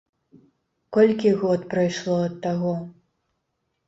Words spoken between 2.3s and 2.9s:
таго?